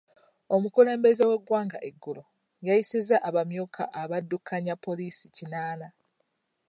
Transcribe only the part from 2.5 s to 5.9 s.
yayisizza abamyuka abaddukanya poliisi kinaana.